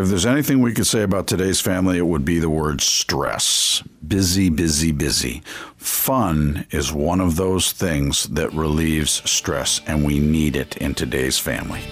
[0.00, 3.82] If there's anything we could say about today's family, it would be the word stress.
[4.06, 5.42] Busy, busy, busy.
[5.76, 11.38] Fun is one of those things that relieves stress, and we need it in today's
[11.38, 11.82] family.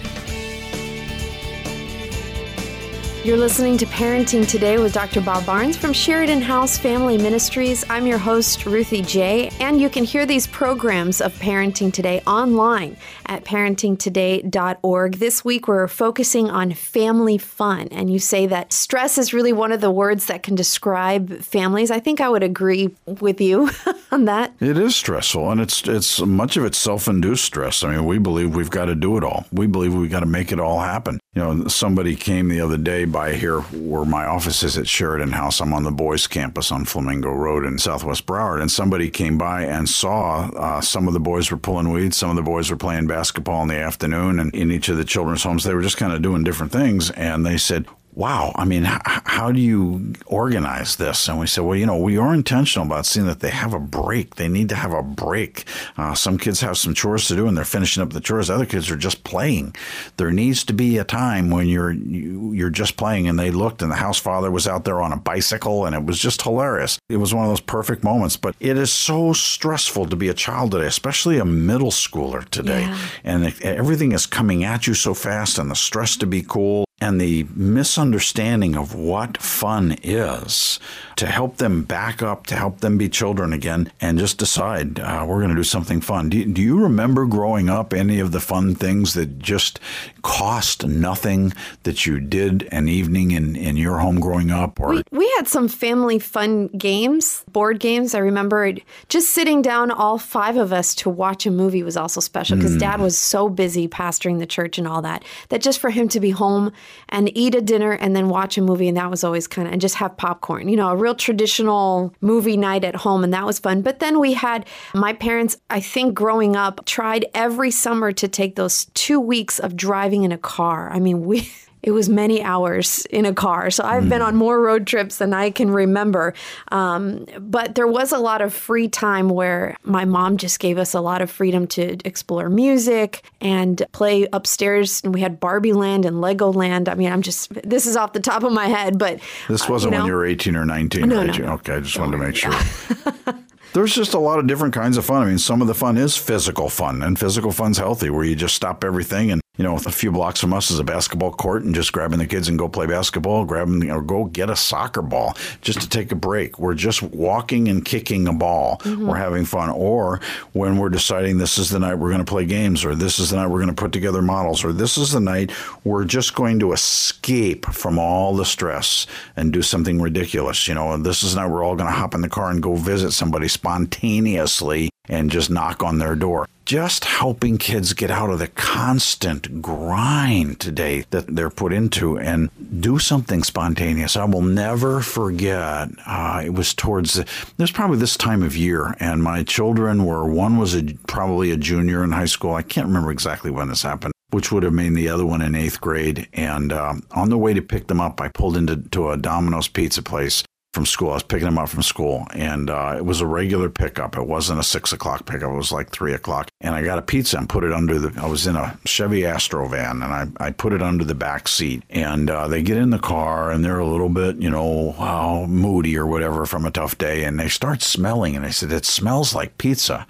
[3.29, 5.21] You're listening to Parenting Today with Dr.
[5.21, 7.85] Bob Barnes from Sheridan House Family Ministries.
[7.90, 12.97] I'm your host, Ruthie J, and you can hear these programs of Parenting Today online
[13.26, 15.17] at parentingtoday.org.
[15.17, 19.73] This week we're focusing on family fun, and you say that stress is really one
[19.73, 21.91] of the words that can describe families.
[21.91, 23.69] I think I would agree with you
[24.12, 24.55] on that.
[24.61, 27.83] It is stressful, and it's it's much of it's self-induced stress.
[27.83, 29.47] I mean, we believe we've got to do it all.
[29.53, 31.21] We believe we've got to make it all happen.
[31.35, 35.33] You know, somebody came the other day by here where my office is at Sheridan
[35.33, 35.61] House.
[35.61, 39.63] I'm on the boys' campus on Flamingo Road in Southwest Broward, and somebody came by
[39.65, 42.77] and saw uh, some of the boys were pulling weeds, some of the boys were
[42.77, 45.97] playing basketball in the afternoon, and in each of the children's homes, they were just
[45.97, 47.11] kind of doing different things.
[47.11, 47.87] And they said,
[48.19, 51.29] wow, I mean, h- how do you organize this?
[51.29, 53.79] And we said, well, you know, we are intentional about seeing that they have a
[53.79, 54.35] break.
[54.35, 55.65] They need to have a break.
[55.97, 58.51] Uh, some kids have some chores to do and they're finishing up the chores.
[58.51, 59.75] Other kids are just playing.
[60.16, 63.29] There needs to be a time when you're you, you're just playing.
[63.29, 66.05] And they looked, and the house father was out there on a bicycle, and it
[66.05, 66.98] was just hilarious.
[67.08, 68.36] It was one of those perfect moments.
[68.36, 72.82] But it is so stressful to be a child today, especially a middle schooler today,
[72.82, 72.98] Yeah.
[73.22, 76.84] and it, everything is coming at you so fast, and the stress to be cool
[77.00, 80.80] and the misunderstanding of what fun is
[81.16, 85.24] to help them back up, to help them be children again, and just decide uh,
[85.26, 86.28] we're going to do something fun.
[86.28, 89.80] Do you, do you remember growing up any of the fun things that just
[90.22, 91.52] cost nothing
[91.84, 94.80] that you did an evening in, in your home growing up?
[94.80, 98.14] Or We, we had some family fun games, board games.
[98.14, 98.74] I remember
[99.08, 102.76] just sitting down, all five of us, to watch a movie was also special because
[102.76, 106.20] dad was so busy pastoring the church and all that, that just for him to
[106.20, 106.72] be home
[107.08, 109.72] and eat a dinner and then watch a movie, and that was always kind of,
[109.72, 113.47] and just have popcorn, you know, a real traditional movie night at home, and that
[113.47, 113.83] was fun.
[113.83, 118.56] But then we had my parents, I think growing up, tried every summer to take
[118.56, 120.91] those two weeks of driving in a car.
[120.91, 121.50] I mean, we.
[121.83, 123.71] It was many hours in a car.
[123.71, 126.34] So I've been on more road trips than I can remember.
[126.72, 130.93] Um, but there was a lot of free time where my mom just gave us
[130.94, 135.00] a lot of freedom to explore music and play upstairs.
[135.05, 136.89] And we had Barbie Land and Legoland.
[136.89, 139.72] I mean, I'm just, this is off the top of my head, but this uh,
[139.72, 141.39] wasn't you know, when you were 18 or 19, No, right?
[141.39, 141.53] no, no.
[141.55, 142.53] Okay, I just wanted to make sure.
[143.75, 145.22] There's just a lot of different kinds of fun.
[145.22, 148.34] I mean, some of the fun is physical fun, and physical fun's healthy, where you
[148.34, 151.64] just stop everything and you know, a few blocks from us is a basketball court,
[151.64, 154.56] and just grabbing the kids and go play basketball, grab them or go get a
[154.56, 156.58] soccer ball just to take a break.
[156.58, 158.78] We're just walking and kicking a ball.
[158.78, 159.08] Mm-hmm.
[159.08, 159.70] We're having fun.
[159.70, 160.20] Or
[160.52, 163.30] when we're deciding this is the night we're going to play games, or this is
[163.30, 165.50] the night we're going to put together models, or this is the night
[165.82, 170.68] we're just going to escape from all the stress and do something ridiculous.
[170.68, 172.62] You know, this is the night we're all going to hop in the car and
[172.62, 176.47] go visit somebody spontaneously and just knock on their door.
[176.68, 182.50] Just helping kids get out of the constant grind today that they're put into and
[182.78, 184.18] do something spontaneous.
[184.18, 185.88] I will never forget.
[186.04, 190.04] Uh, it was towards the, it was probably this time of year, and my children
[190.04, 192.52] were one was a, probably a junior in high school.
[192.52, 195.54] I can't remember exactly when this happened which would have made the other one in
[195.54, 196.28] eighth grade.
[196.34, 199.68] And um, on the way to pick them up, I pulled into to a Domino's
[199.68, 201.10] pizza place from school.
[201.10, 204.16] I was picking them up from school, and uh, it was a regular pickup.
[204.16, 205.50] It wasn't a six o'clock pickup.
[205.50, 206.50] It was like three o'clock.
[206.60, 208.20] And I got a pizza and put it under the.
[208.20, 211.48] I was in a Chevy Astro van, and I, I put it under the back
[211.48, 211.82] seat.
[211.90, 215.46] And uh, they get in the car, and they're a little bit, you know, uh,
[215.46, 218.36] moody or whatever from a tough day, and they start smelling.
[218.36, 220.06] And I said, "It smells like pizza."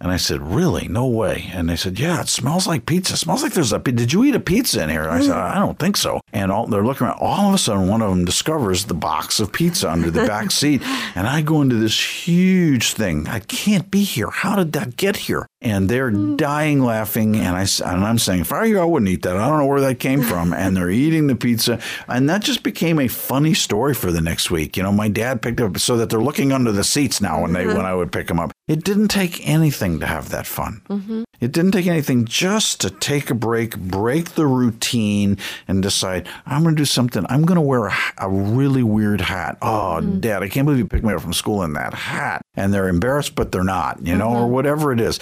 [0.00, 0.88] And I said, "Really?
[0.88, 3.14] No way." And they said, "Yeah, it smells like pizza.
[3.14, 3.78] It smells like there's a.
[3.78, 5.56] Did you eat a pizza in here?" And I said, mm.
[5.56, 7.18] "I don't think so." And all, they're looking around.
[7.20, 10.50] All of a sudden, one of them discovers the box of pizza under the back
[10.50, 10.82] seat,
[11.14, 13.28] and I go into this huge thing.
[13.28, 14.30] I can't be here.
[14.30, 15.46] How did that get here?
[15.60, 16.36] And they're mm.
[16.36, 19.36] dying laughing, and I and I'm saying, if I were you, I wouldn't eat that.
[19.36, 20.52] I don't know where that came from.
[20.52, 24.50] And they're eating the pizza, and that just became a funny story for the next
[24.50, 24.76] week.
[24.76, 27.52] You know, my dad picked up so that they're looking under the seats now when
[27.52, 27.76] they uh-huh.
[27.76, 28.52] when I would pick them up.
[28.66, 30.82] It didn't take anything to have that fun.
[30.88, 31.24] Mm-hmm.
[31.40, 35.36] It didn't take anything just to take a break, break the routine,
[35.68, 37.26] and decide, I'm going to do something.
[37.28, 39.58] I'm going to wear a, a really weird hat.
[39.60, 42.42] Oh, dad, I can't believe you picked me up from school in that hat.
[42.54, 44.52] And they're embarrassed, but they're not, you know, or mm-hmm.
[44.52, 45.20] whatever it is.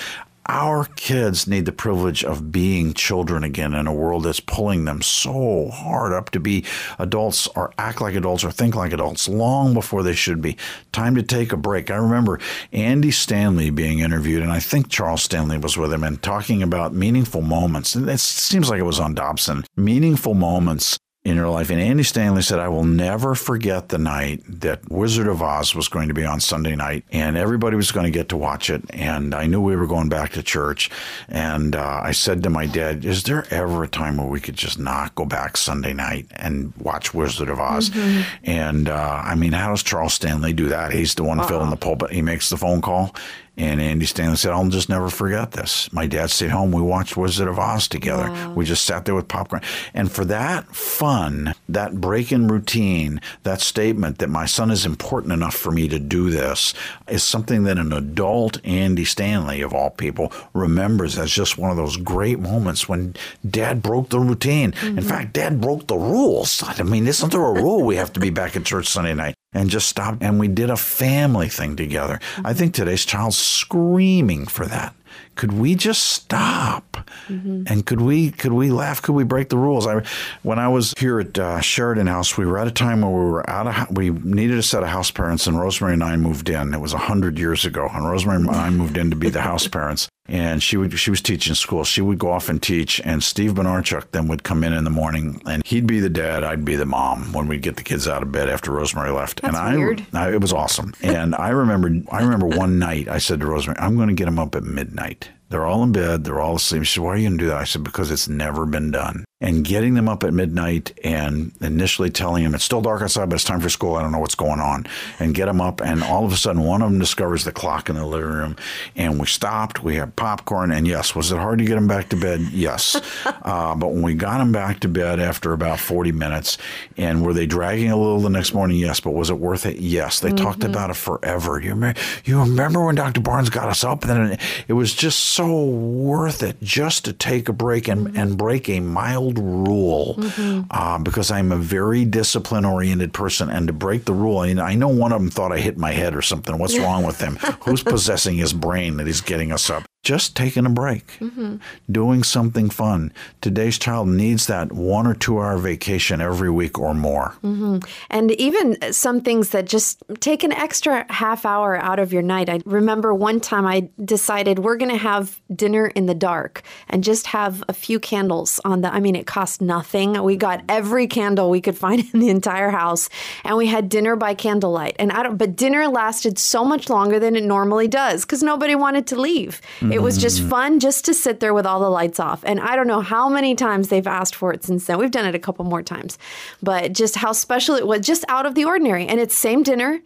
[0.49, 5.01] Our kids need the privilege of being children again in a world that's pulling them
[5.01, 6.65] so hard up to be
[6.99, 10.57] adults or act like adults or think like adults long before they should be.
[10.91, 11.91] Time to take a break.
[11.91, 12.41] I remember
[12.73, 16.93] Andy Stanley being interviewed, and I think Charles Stanley was with him, and talking about
[16.93, 17.95] meaningful moments.
[17.95, 19.65] And it seems like it was on Dobson.
[19.77, 21.71] Meaningful moments in your life.
[21.71, 25.87] And Andy Stanley said, I will never forget the night that Wizard of Oz was
[25.87, 28.83] going to be on Sunday night and everybody was going to get to watch it.
[28.91, 30.91] And I knew we were going back to church.
[31.29, 34.57] And uh, I said to my dad, Is there ever a time where we could
[34.57, 37.91] just not go back Sunday night and watch Wizard of Oz?
[37.91, 38.23] Mm-hmm.
[38.43, 40.93] And uh, I mean, how does Charles Stanley do that?
[40.93, 41.47] He's the one uh-uh.
[41.47, 42.11] filling the pulpit.
[42.11, 43.15] He makes the phone call
[43.57, 45.93] and Andy Stanley said, I'll just never forget this.
[45.93, 46.73] My dad stayed home.
[46.73, 48.31] We watched Wizard of Oz together.
[48.31, 48.55] Wow.
[48.55, 49.61] We just sat there with popcorn.
[49.93, 55.35] And for that fun, that break in routine, that statement that my son is important
[55.35, 56.73] enough for me to do this
[57.09, 61.77] is something that an adult Andy Stanley, of all people, remembers as just one of
[61.77, 63.15] those great moments when
[63.49, 64.73] dad broke the routine.
[64.73, 64.99] Mm-hmm.
[64.99, 66.63] In fact, dad broke the rules.
[66.67, 69.35] I mean, isn't there a rule we have to be back at church Sunday night?
[69.55, 72.21] And just stopped and we did a family thing together.
[72.37, 72.47] Mm-hmm.
[72.47, 74.95] I think today's child's screaming for that.
[75.35, 77.09] Could we just stop?
[77.29, 77.65] Mm-hmm.
[77.67, 79.01] And could we could we laugh?
[79.01, 79.87] Could we break the rules?
[79.87, 80.03] I,
[80.43, 83.31] when I was here at uh, Sheridan House, we were at a time where we
[83.31, 86.49] were out of we needed a set of house parents, and Rosemary and I moved
[86.49, 86.75] in.
[86.75, 89.67] It was hundred years ago, and Rosemary and I moved in to be the house
[89.69, 91.85] parents and she would she was teaching school.
[91.85, 94.91] She would go off and teach, and Steve Benarchuk then would come in in the
[94.91, 98.09] morning, and he'd be the dad, I'd be the mom when we'd get the kids
[98.09, 99.43] out of bed after Rosemary left.
[99.43, 100.07] That's and I, weird.
[100.15, 100.95] I, it was awesome.
[101.13, 104.25] And I remember I remember one night I said to Rosemary, "I'm going to get
[104.25, 106.25] them up at midnight." They're all in bed.
[106.25, 106.85] They're all asleep.
[106.85, 107.59] She said, Why are you going to do that?
[107.59, 112.11] I said, Because it's never been done and getting them up at midnight and initially
[112.11, 113.97] telling them it's still dark outside, but it's time for school.
[113.97, 114.87] I don't know what's going on.
[115.19, 115.81] And get them up.
[115.81, 118.57] And all of a sudden, one of them discovers the clock in the living room.
[118.95, 119.83] And we stopped.
[119.83, 120.71] We had popcorn.
[120.71, 122.41] And yes, was it hard to get them back to bed?
[122.53, 123.01] Yes.
[123.27, 126.57] uh, but when we got them back to bed after about 40 minutes,
[126.97, 128.77] and were they dragging a little the next morning?
[128.77, 129.01] Yes.
[129.01, 129.79] But was it worth it?
[129.79, 130.21] Yes.
[130.21, 130.37] They mm-hmm.
[130.37, 131.61] talked about it forever.
[131.61, 133.21] You remember, you remember when Dr.
[133.21, 134.05] Barnes got us up?
[134.05, 134.39] And then
[134.69, 138.17] it was just so worth it just to take a break and, mm-hmm.
[138.17, 140.63] and break a mild old rule mm-hmm.
[140.71, 143.51] uh, because I'm a very discipline oriented person.
[143.51, 145.93] And to break the rule, I, I know one of them thought I hit my
[145.93, 146.59] head or something.
[146.59, 147.37] What's wrong with him?
[147.65, 149.85] Who's possessing his brain that he's getting us up?
[150.03, 151.57] Just taking a break, mm-hmm.
[151.91, 153.13] doing something fun.
[153.41, 157.37] Today's child needs that one or two hour vacation every week or more.
[157.45, 157.79] Mm-hmm.
[158.11, 162.49] And even some things that just take an extra half hour out of your night.
[162.49, 167.05] I remember one time I decided we're going to have dinner in the dark and
[167.05, 168.93] just have a few candles on the.
[168.93, 170.21] I mean, it cost nothing.
[170.21, 173.09] We got every candle we could find in the entire house,
[173.45, 174.97] and we had dinner by candlelight.
[174.99, 175.37] And I don't.
[175.37, 179.61] But dinner lasted so much longer than it normally does because nobody wanted to leave.
[179.93, 182.43] It was just fun just to sit there with all the lights off.
[182.45, 184.99] And I don't know how many times they've asked for it since then.
[184.99, 186.19] We've done it a couple more times,
[186.63, 189.07] but just how special it was, just out of the ordinary.
[189.07, 190.01] And it's same dinner.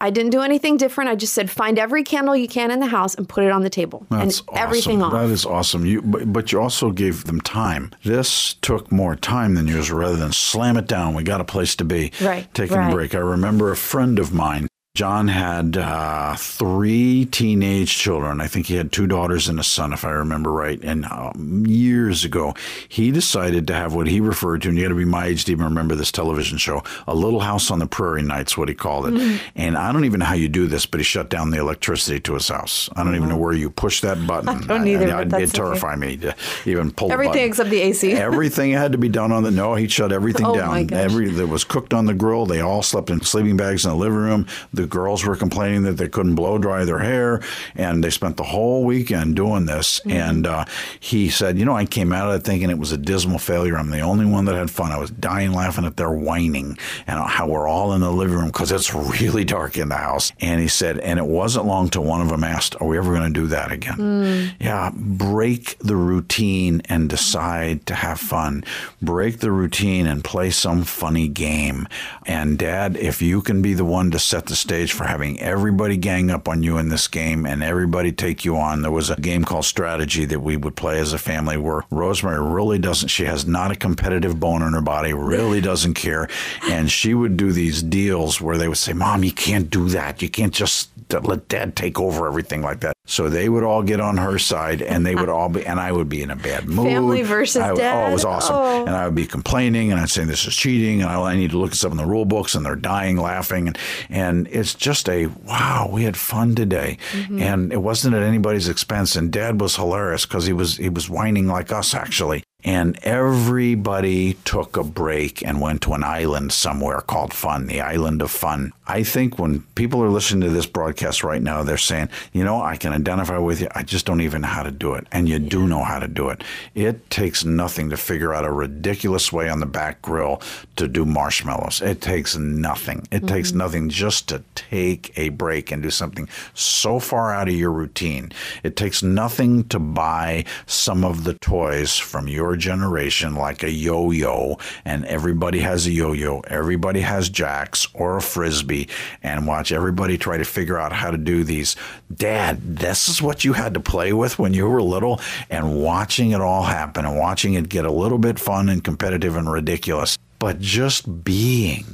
[0.00, 1.10] I didn't do anything different.
[1.10, 3.62] I just said find every candle you can in the house and put it on
[3.62, 4.62] the table That's and awesome.
[4.62, 5.12] everything off.
[5.12, 5.86] That is awesome.
[5.86, 7.92] You, but, but, you also gave them time.
[8.02, 11.76] This took more time than yours Rather than slam it down, we got a place
[11.76, 12.10] to be.
[12.20, 12.52] Right.
[12.54, 12.90] Taking right.
[12.90, 13.14] a break.
[13.14, 18.42] I remember a friend of mine John had uh, three teenage children.
[18.42, 20.78] I think he had two daughters and a son, if I remember right.
[20.84, 22.54] And um, years ago,
[22.90, 25.46] he decided to have what he referred to, and you got to be my age
[25.46, 28.74] to even remember this television show, A Little House on the Prairie Nights, what he
[28.74, 29.14] called it.
[29.14, 29.36] Mm-hmm.
[29.56, 32.20] And I don't even know how you do this, but he shut down the electricity
[32.20, 32.90] to his house.
[32.92, 33.16] I don't mm-hmm.
[33.16, 34.50] even know where you push that button.
[34.50, 35.10] I don't either.
[35.10, 36.06] I, I, it terrified okay.
[36.06, 36.36] me to
[36.66, 38.12] even pull everything except the AC.
[38.12, 39.74] everything had to be done on the no.
[39.74, 40.92] He shut everything oh down.
[40.92, 42.44] Every that was cooked on the grill.
[42.44, 44.46] They all slept in sleeping bags in the living room.
[44.74, 47.40] The girls were complaining complaining that they couldn't blow dry their hair,
[47.74, 50.00] and they spent the whole weekend doing this.
[50.00, 50.10] Mm-hmm.
[50.10, 50.64] And uh,
[50.98, 53.76] he said, "You know, I came out of it thinking it was a dismal failure.
[53.76, 54.92] I'm the only one that had fun.
[54.92, 58.46] I was dying laughing at their whining and how we're all in the living room
[58.46, 62.04] because it's really dark in the house." And he said, and it wasn't long till
[62.04, 64.54] one of them asked, "Are we ever going to do that again?" Mm.
[64.60, 68.64] Yeah, break the routine and decide to have fun.
[69.00, 71.86] Break the routine and play some funny game.
[72.26, 75.96] And Dad, if you can be the one to set the stage for having everybody
[75.96, 78.82] gang up on you in this game and everybody take you on.
[78.82, 82.42] There was a game called Strategy that we would play as a family where Rosemary
[82.42, 86.28] really doesn't, she has not a competitive bone in her body, really doesn't care.
[86.68, 90.22] And she would do these deals where they would say, Mom, you can't do that.
[90.22, 92.96] You can't just let dad take over everything like that.
[93.04, 95.90] So they would all get on her side and they would all be, and I
[95.90, 96.86] would be in a bad mood.
[96.86, 98.06] Family versus I, dad.
[98.06, 98.54] Oh, it was awesome.
[98.54, 98.86] Oh.
[98.86, 101.50] And I would be complaining and I'd say, this is cheating and I, I need
[101.50, 103.66] to look at some in the rule books and they're dying laughing.
[103.66, 103.78] And,
[104.08, 106.98] and it's just a, wow, we had fun today.
[107.10, 107.42] Mm-hmm.
[107.42, 109.16] And it wasn't at anybody's expense.
[109.16, 114.34] And dad was hilarious because he was, he was whining like us actually and everybody
[114.44, 118.72] took a break and went to an island somewhere called fun, the island of fun.
[118.86, 122.62] I think when people are listening to this broadcast right now, they're saying, you know,
[122.62, 123.68] I can identify with you.
[123.74, 125.06] I just don't even know how to do it.
[125.10, 125.48] And you yeah.
[125.48, 126.44] do know how to do it.
[126.74, 130.42] It takes nothing to figure out a ridiculous way on the back grill
[130.76, 131.80] to do marshmallows.
[131.80, 133.06] It takes nothing.
[133.10, 133.26] It mm-hmm.
[133.26, 137.72] takes nothing just to take a break and do something so far out of your
[137.72, 138.32] routine.
[138.62, 144.10] It takes nothing to buy some of the toys from your generation, like a yo
[144.10, 148.88] yo, and everybody has a yo yo, everybody has jacks or a frisbee
[149.22, 151.76] and watch everybody try to figure out how to do these.
[152.14, 156.32] Dad, this is what you had to play with when you were little, and watching
[156.32, 160.18] it all happen and watching it get a little bit fun and competitive and ridiculous.
[160.38, 161.84] But just being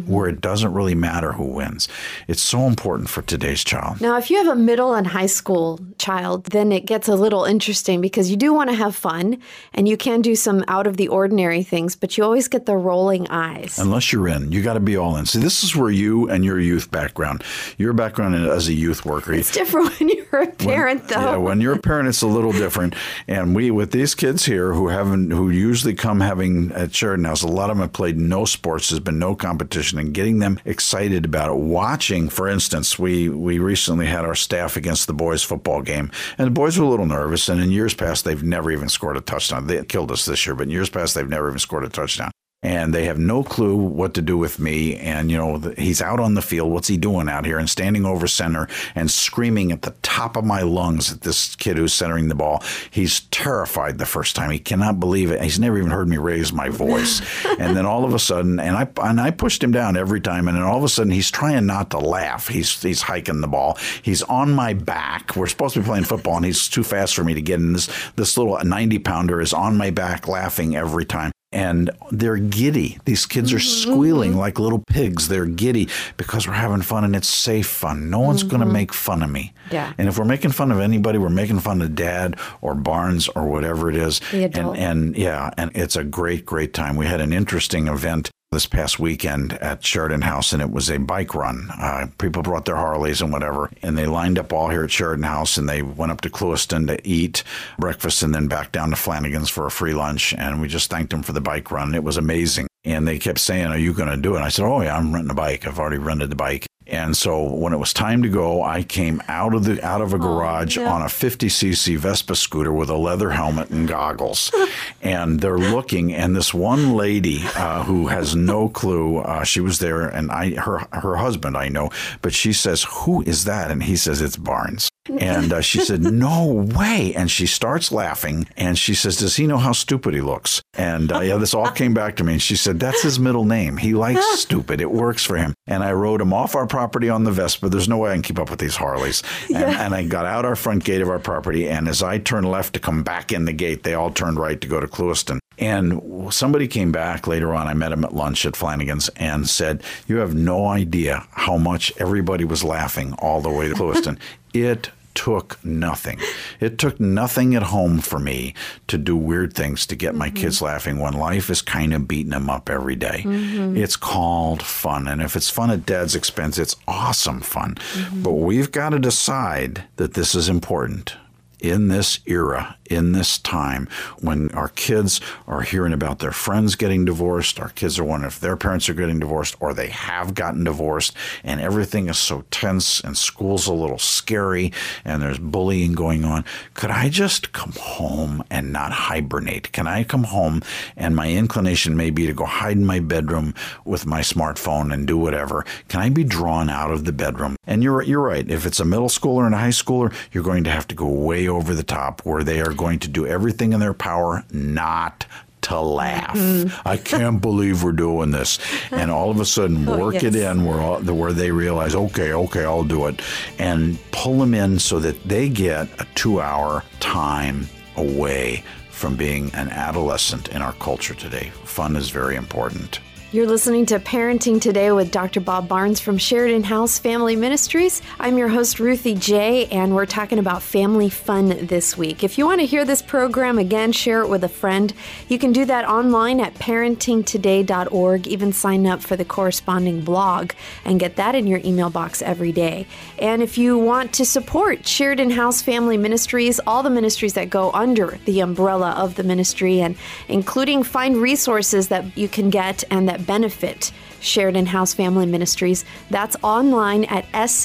[0.00, 0.12] mm-hmm.
[0.12, 1.88] where it doesn't really matter who wins.
[2.28, 4.00] It's so important for today's child.
[4.00, 7.44] Now, if you have a middle and high school child, then it gets a little
[7.44, 9.38] interesting because you do want to have fun
[9.72, 12.76] and you can do some out of the ordinary things, but you always get the
[12.76, 13.78] rolling eyes.
[13.78, 15.26] Unless you're in, you got to be all in.
[15.26, 17.44] See, this is where you and your youth background,
[17.78, 19.32] your background as a youth worker.
[19.32, 21.30] It's different when you're a parent, when, though.
[21.32, 22.94] Yeah, when you're a parent, it's a little different.
[23.28, 27.42] And we, with these kids here who haven't, who usually come having at Sheridan House,
[27.42, 28.90] a lot of them have played no sports.
[28.90, 31.56] There's been no competition, and getting them excited about it.
[31.56, 36.46] Watching, for instance, we we recently had our staff against the boys' football game, and
[36.46, 37.48] the boys were a little nervous.
[37.48, 39.66] And in years past, they've never even scored a touchdown.
[39.66, 42.30] They killed us this year, but in years past, they've never even scored a touchdown
[42.62, 44.96] and they have no clue what to do with me.
[44.96, 46.70] And, you know, he's out on the field.
[46.70, 47.58] What's he doing out here?
[47.58, 51.76] And standing over center and screaming at the top of my lungs at this kid
[51.76, 52.62] who's centering the ball.
[52.90, 54.50] He's terrified the first time.
[54.50, 55.42] He cannot believe it.
[55.42, 57.20] He's never even heard me raise my voice.
[57.58, 60.46] and then all of a sudden, and I, and I pushed him down every time.
[60.46, 62.46] And then all of a sudden, he's trying not to laugh.
[62.46, 63.76] He's, he's hiking the ball.
[64.02, 65.34] He's on my back.
[65.34, 67.72] We're supposed to be playing football, and he's too fast for me to get in.
[67.72, 72.98] This, this little 90 pounder is on my back laughing every time and they're giddy.
[73.04, 73.92] These kids are mm-hmm.
[73.92, 75.28] squealing like little pigs.
[75.28, 78.10] They're giddy because we're having fun and it's safe fun.
[78.10, 78.50] No one's mm-hmm.
[78.50, 79.52] going to make fun of me.
[79.70, 79.92] Yeah.
[79.98, 83.46] And if we're making fun of anybody, we're making fun of dad or Barnes or
[83.46, 84.20] whatever it is.
[84.30, 84.76] The adult.
[84.76, 86.96] And, and yeah, and it's a great, great time.
[86.96, 90.98] We had an interesting event this past weekend at Sheridan House, and it was a
[90.98, 91.68] bike run.
[91.70, 95.24] Uh, people brought their Harleys and whatever, and they lined up all here at Sheridan
[95.24, 97.42] House, and they went up to Clewiston to eat
[97.78, 100.34] breakfast, and then back down to Flanigan's for a free lunch.
[100.34, 101.94] And we just thanked them for the bike run.
[101.94, 102.68] It was amazing.
[102.84, 104.96] And they kept saying, "Are you going to do it?" And I said, "Oh yeah,
[104.96, 105.66] I'm renting a bike.
[105.66, 106.66] I've already rented the bike."
[107.02, 110.12] And so when it was time to go, I came out of the out of
[110.12, 110.92] a oh, garage oh, yeah.
[110.92, 114.52] on a 50cc Vespa scooter with a leather helmet and goggles,
[115.02, 116.12] and they're looking.
[116.14, 120.54] And this one lady uh, who has no clue, uh, she was there, and I
[120.54, 121.90] her her husband I know,
[122.22, 126.00] but she says, "Who is that?" And he says, "It's Barnes." And uh, she said,
[126.12, 127.14] No way.
[127.14, 130.62] And she starts laughing and she says, Does he know how stupid he looks?
[130.74, 132.34] And uh, yeah, this all came back to me.
[132.34, 133.76] And she said, That's his middle name.
[133.76, 134.80] He likes stupid.
[134.80, 135.54] It works for him.
[135.66, 137.68] And I rode him off our property on the Vespa.
[137.68, 139.22] There's no way I can keep up with these Harleys.
[139.48, 139.84] And, yeah.
[139.84, 141.68] and I got out our front gate of our property.
[141.68, 144.60] And as I turned left to come back in the gate, they all turned right
[144.60, 145.38] to go to Clewiston.
[145.58, 147.68] And somebody came back later on.
[147.68, 151.92] I met him at lunch at Flanigan's and said, You have no idea how much
[151.98, 154.18] everybody was laughing all the way to Clewiston.
[154.54, 156.18] it took nothing.
[156.60, 158.54] It took nothing at home for me
[158.88, 160.36] to do weird things to get my mm-hmm.
[160.36, 163.22] kids laughing when life is kind of beating them up every day.
[163.24, 163.76] Mm-hmm.
[163.76, 165.08] It's called fun.
[165.08, 167.74] And if it's fun at dad's expense, it's awesome fun.
[167.74, 168.22] Mm-hmm.
[168.22, 171.16] But we've got to decide that this is important
[171.62, 173.88] in this era, in this time,
[174.20, 178.40] when our kids are hearing about their friends getting divorced, our kids are wondering if
[178.40, 181.14] their parents are getting divorced or they have gotten divorced,
[181.44, 184.72] and everything is so tense and school's a little scary
[185.04, 186.44] and there's bullying going on.
[186.74, 189.70] Could I just come home and not hibernate?
[189.72, 190.62] Can I come home
[190.96, 193.54] and my inclination may be to go hide in my bedroom
[193.84, 195.64] with my smartphone and do whatever?
[195.88, 197.56] Can I be drawn out of the bedroom?
[197.66, 198.50] And you're you're right.
[198.50, 201.06] If it's a middle schooler and a high schooler, you're going to have to go
[201.06, 205.26] way over the top where they are going to do everything in their power not
[205.62, 206.36] to laugh.
[206.36, 206.88] Mm-hmm.
[206.88, 208.58] I can't believe we're doing this.
[208.90, 210.24] And all of a sudden, oh, work yes.
[210.24, 213.22] it in where, all, where they realize, okay, okay, I'll do it.
[213.58, 219.52] And pull them in so that they get a two hour time away from being
[219.54, 221.50] an adolescent in our culture today.
[221.64, 223.00] Fun is very important.
[223.32, 225.40] You're listening to Parenting Today with Dr.
[225.40, 228.02] Bob Barnes from Sheridan House Family Ministries.
[228.20, 232.22] I'm your host, Ruthie J, and we're talking about family fun this week.
[232.22, 234.92] If you want to hear this program again, share it with a friend.
[235.28, 240.52] You can do that online at parentingtoday.org, even sign up for the corresponding blog
[240.84, 242.86] and get that in your email box every day.
[243.18, 247.70] And if you want to support Sheridan House Family Ministries, all the ministries that go
[247.72, 249.96] under the umbrella of the ministry, and
[250.28, 255.84] including find resources that you can get and benefit Sheridan House Family Ministries.
[256.10, 257.62] That's online at shfm.org.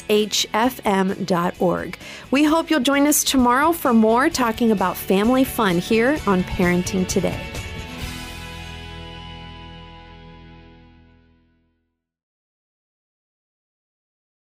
[2.30, 7.06] We hope you'll join us tomorrow for more talking about family fun here on Parenting
[7.06, 7.57] Today.